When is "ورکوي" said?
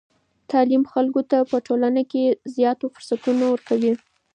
3.49-3.93